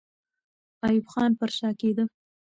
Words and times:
ایوب 0.87 1.05
خان 1.11 1.31
پر 1.39 1.49
شا 1.57 1.69
کېده. 1.79 2.03